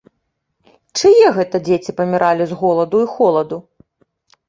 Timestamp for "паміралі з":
2.01-2.61